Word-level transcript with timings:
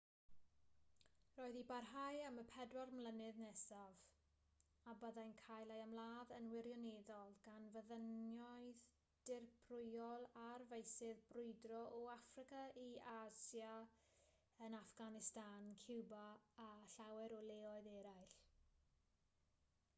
roedd 1.39 1.55
i 1.57 1.61
barhau 1.71 2.21
am 2.27 2.37
y 2.43 2.45
40 2.53 2.87
mlynedd 2.99 3.41
nesaf 3.41 3.99
a 4.93 4.95
byddai'n 5.03 5.33
cael 5.41 5.73
ei 5.75 5.83
ymladd 5.87 6.33
yn 6.37 6.47
wirioneddol 6.53 7.35
gan 7.47 7.67
fyddinoedd 7.75 8.79
dirprwyol 9.31 10.25
ar 10.45 10.65
feysydd 10.71 11.21
brwydro 11.35 11.83
o 11.99 12.01
affrica 12.15 12.63
i 12.85 12.87
asia 13.13 13.75
yn 14.69 14.79
affganistan 14.81 15.69
ciwba 15.85 16.25
a 16.65 16.71
llawer 16.97 17.39
o 17.43 17.45
leoedd 17.53 17.93
eraill 17.95 18.35